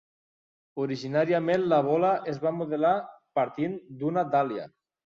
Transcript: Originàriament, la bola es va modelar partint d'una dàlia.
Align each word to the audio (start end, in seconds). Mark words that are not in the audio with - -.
Originàriament, 0.83 1.61
la 1.75 1.79
bola 1.89 2.11
es 2.33 2.41
va 2.49 2.57
modelar 2.63 2.97
partint 3.41 3.81
d'una 4.03 4.29
dàlia. 4.37 4.71